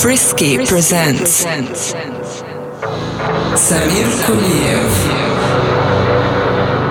[0.00, 1.44] Frisky presents
[3.56, 4.92] Samir Kuliev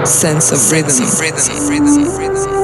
[0.06, 0.90] Sense of Rhythm.
[0.90, 2.18] sense of rhythm.
[2.18, 2.55] rhythm.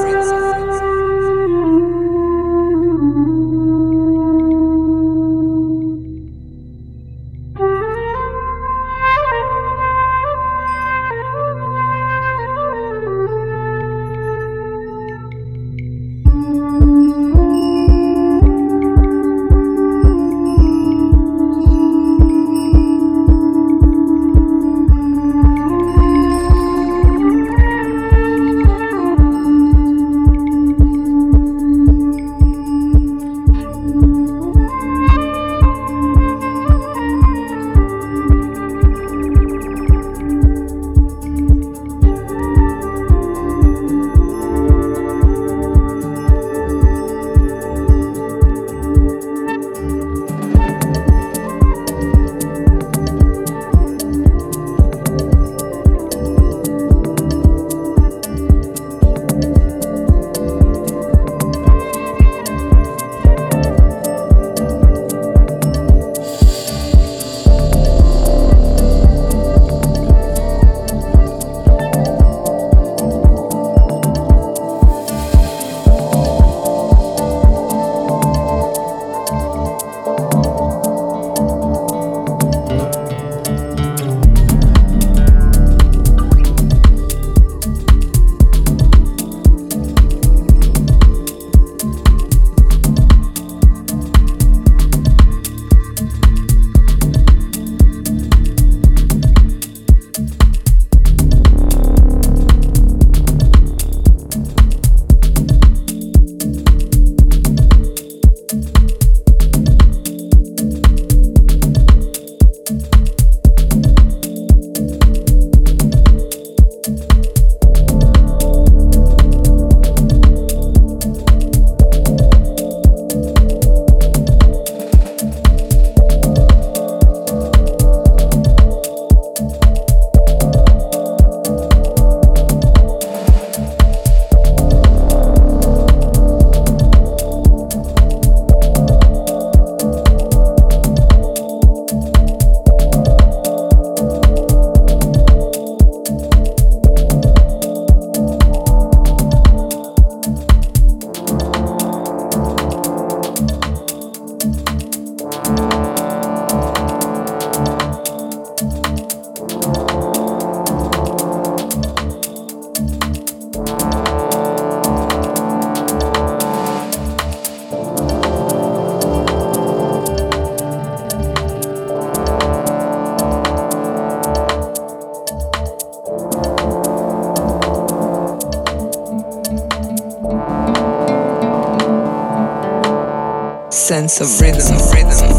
[183.92, 185.31] Sense of rhythm.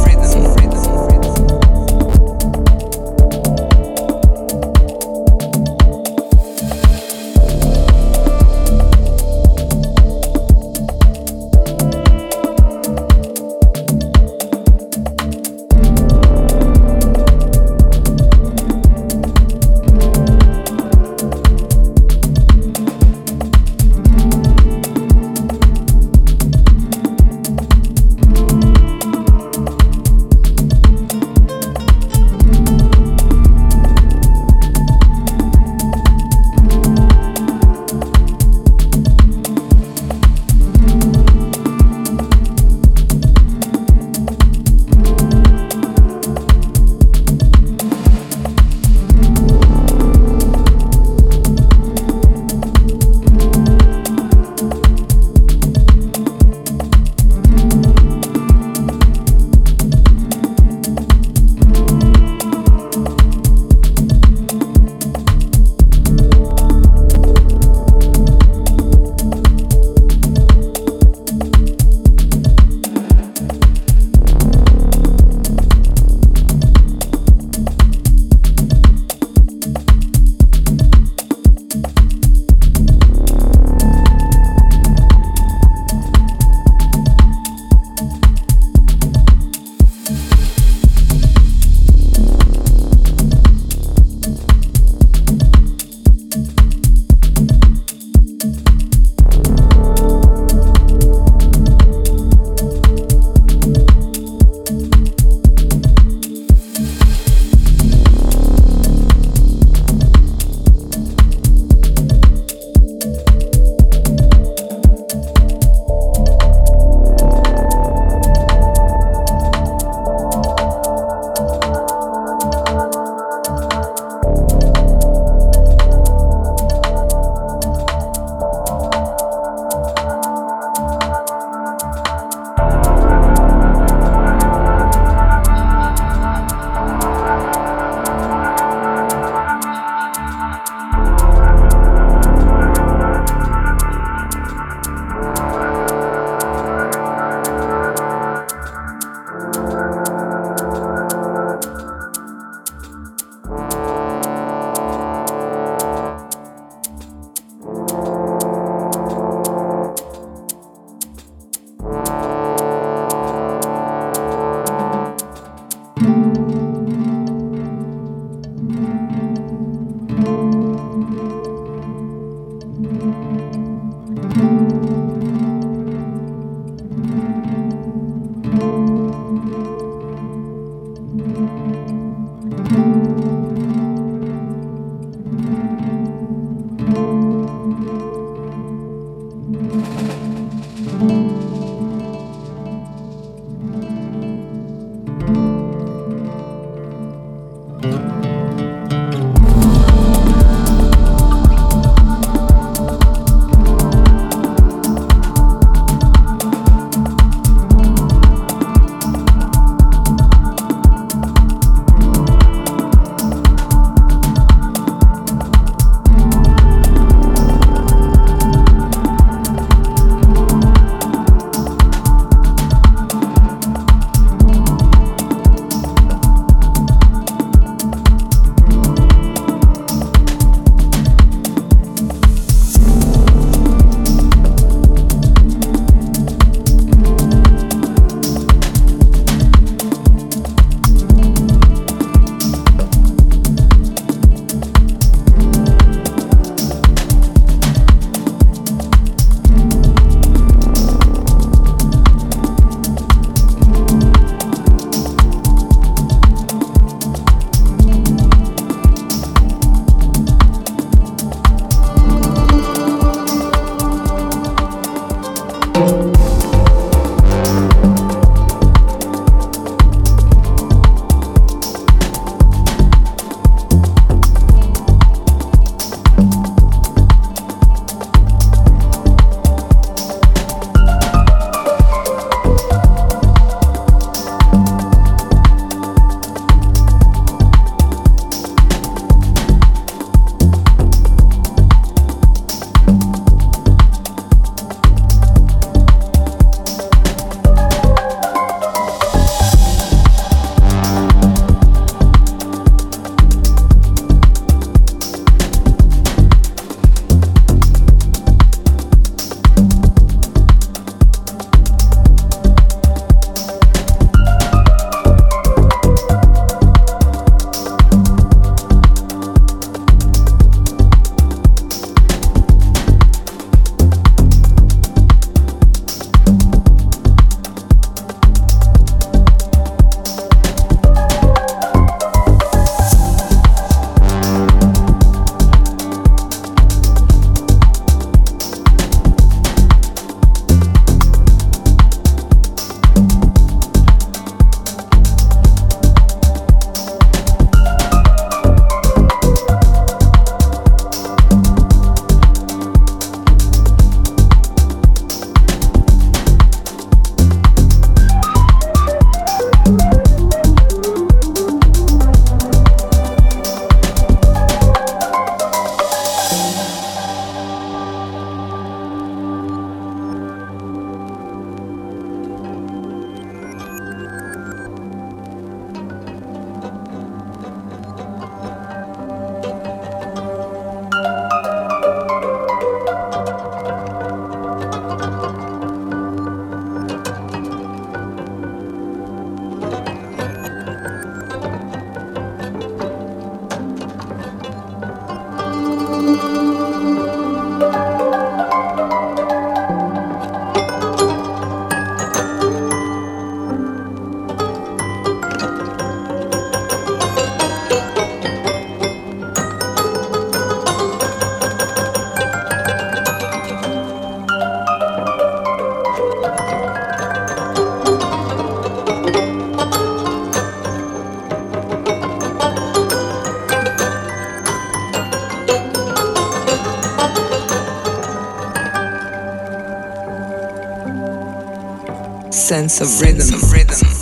[432.53, 433.92] Sense of rhythm.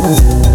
[0.00, 0.47] Ooh.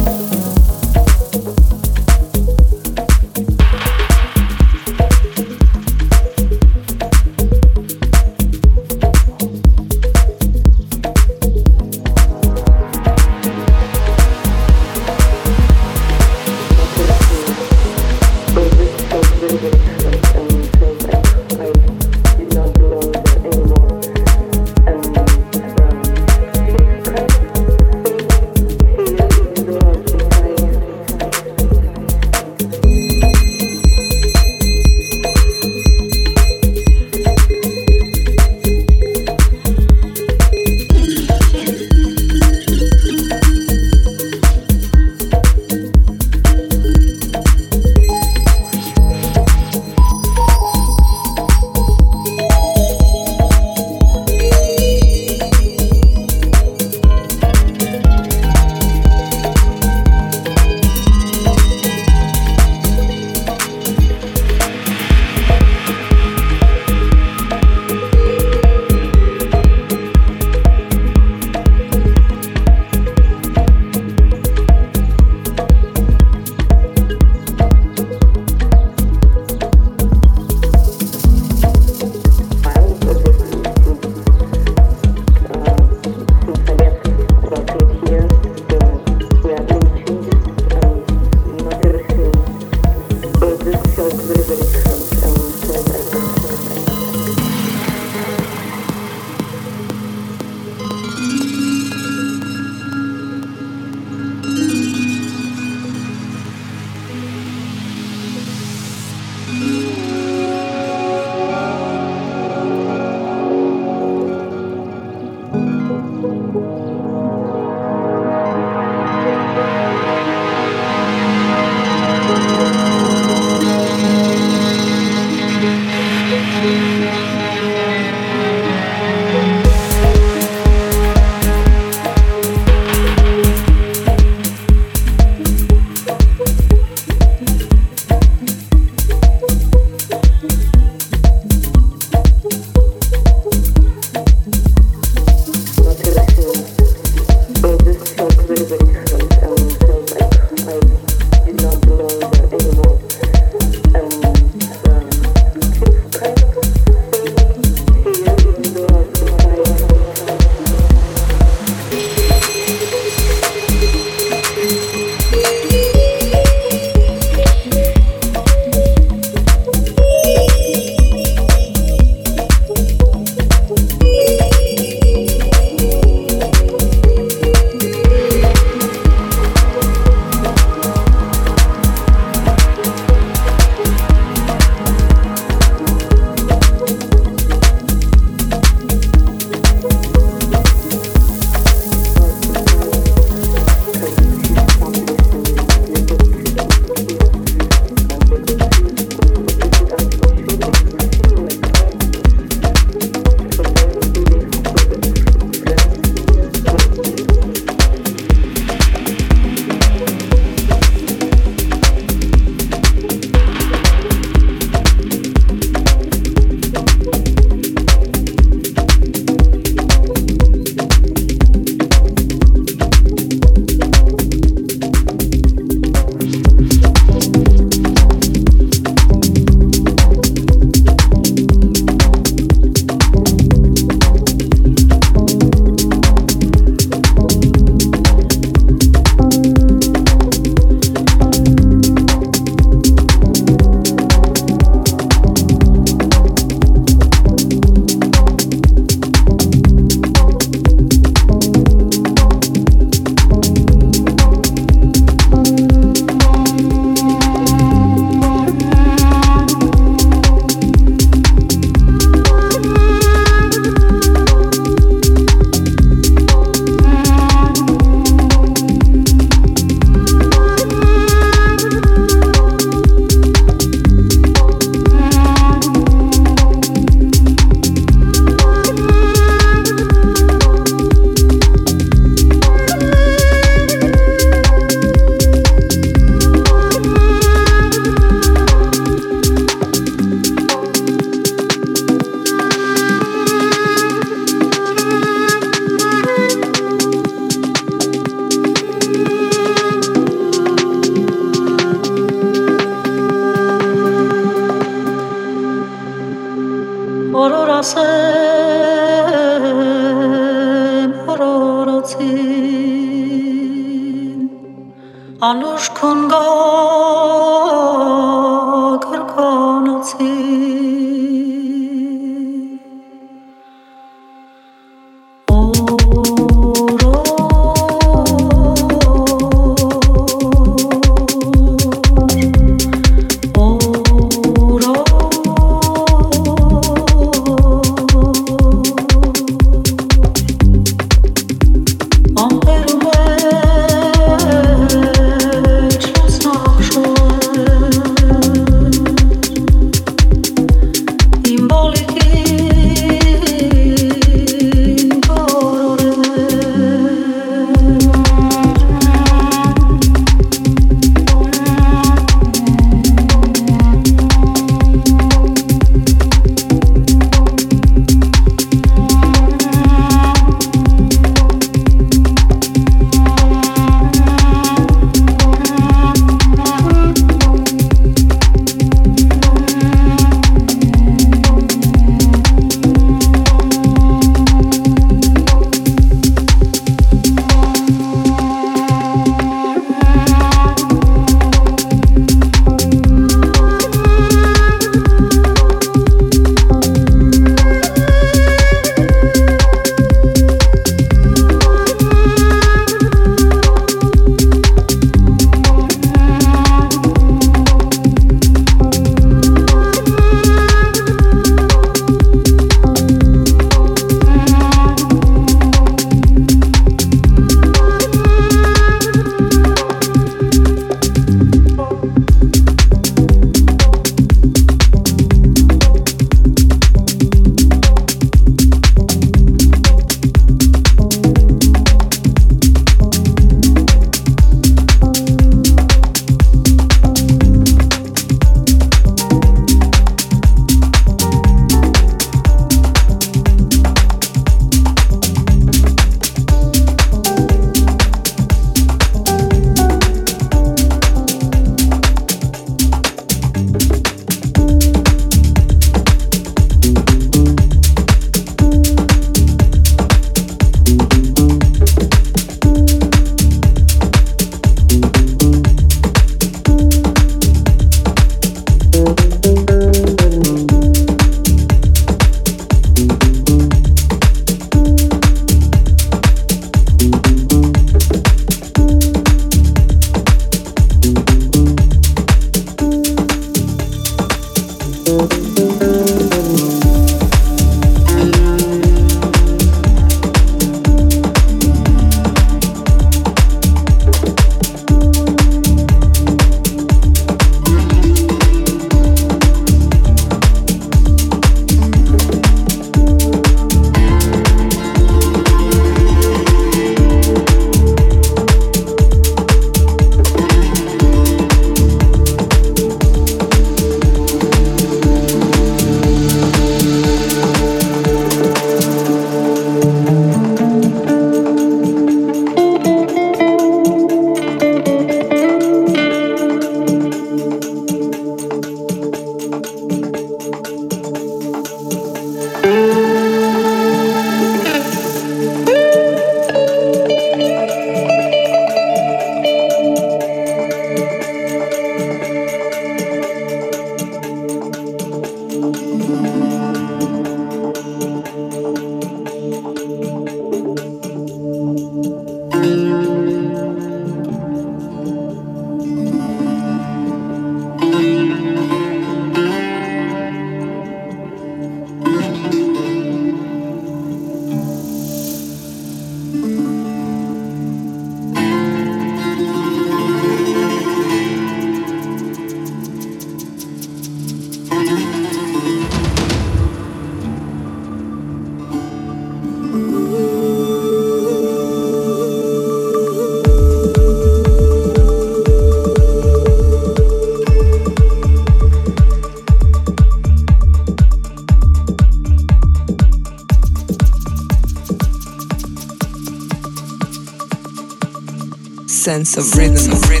[599.05, 600.00] Sense of rhythm.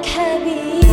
[0.00, 0.89] حبيبي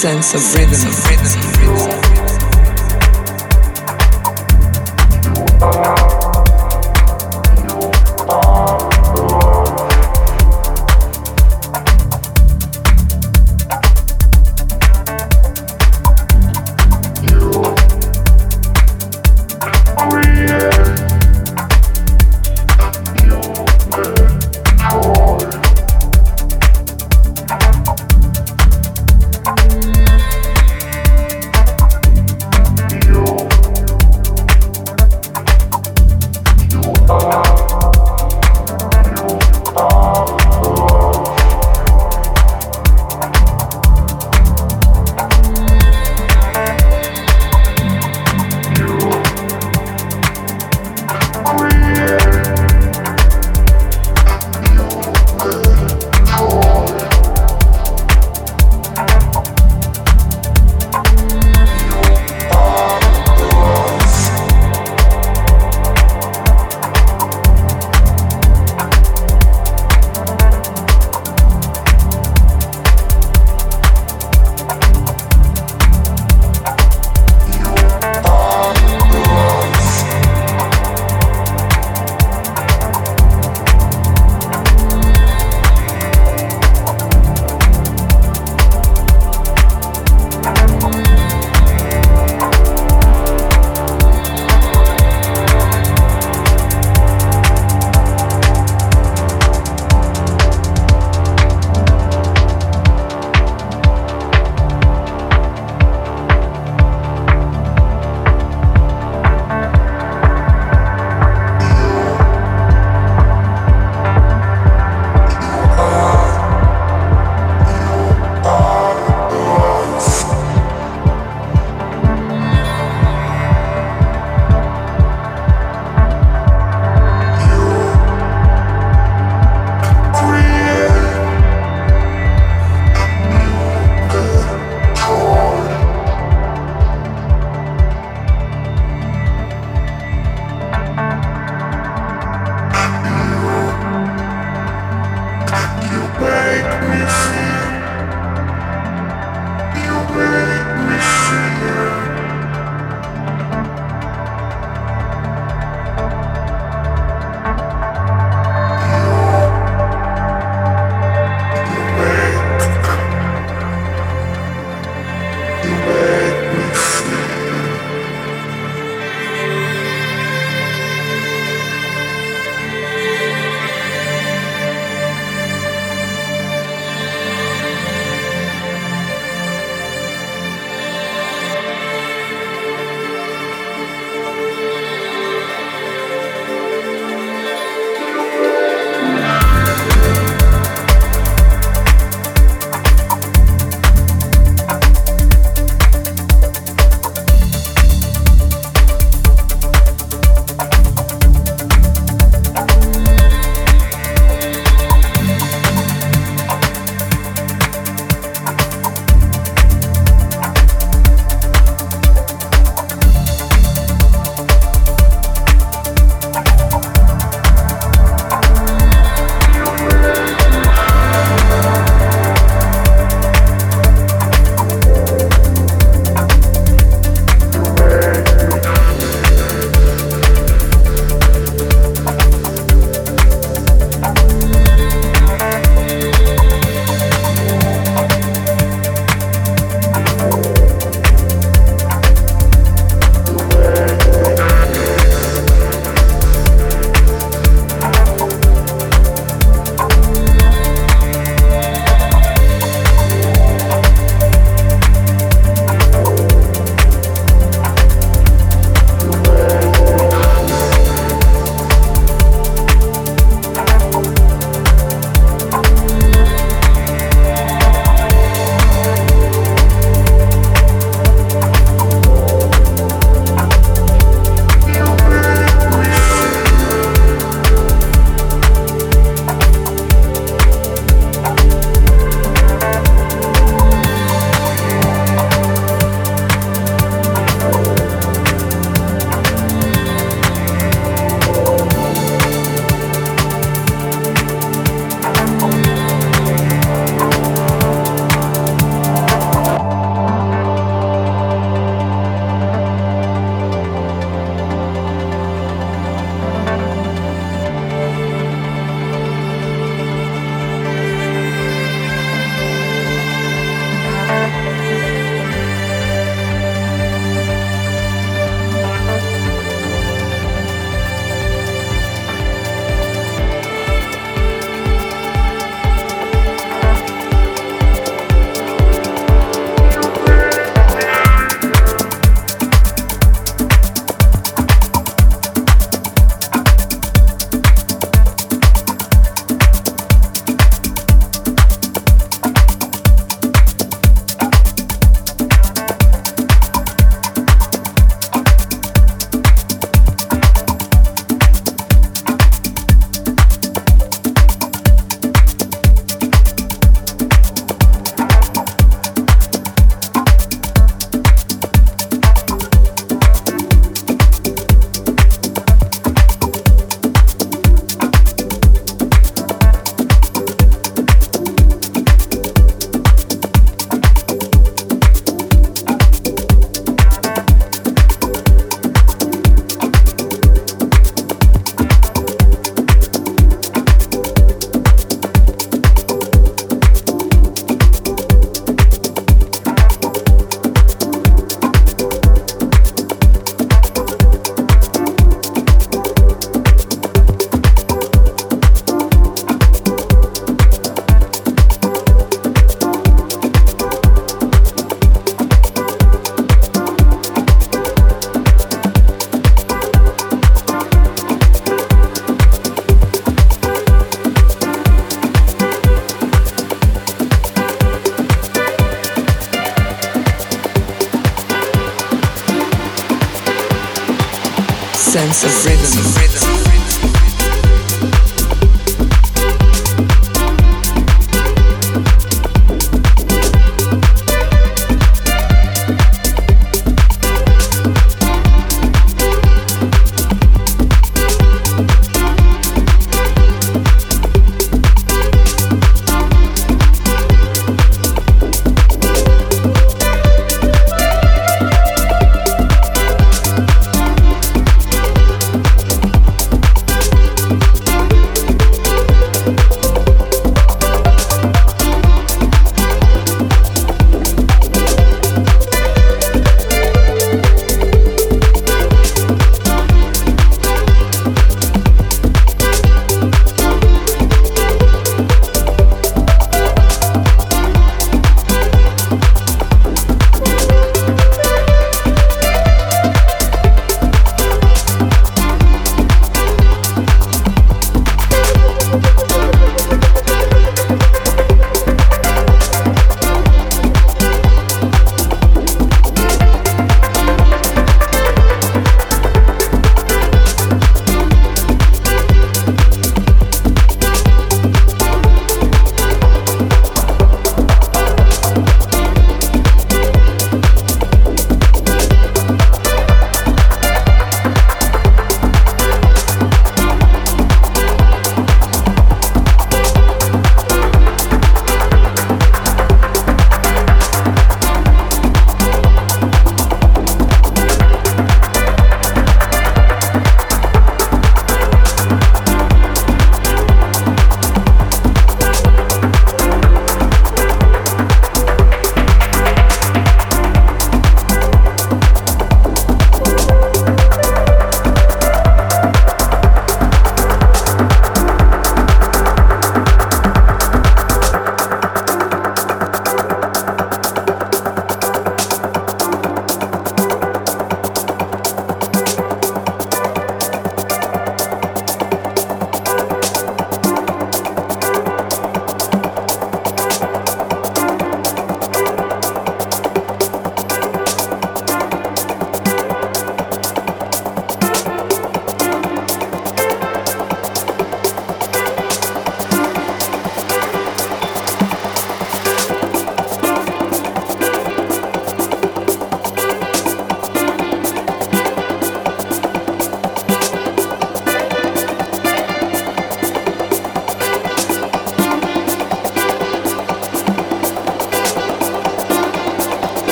[0.00, 2.09] Sense of rhythm.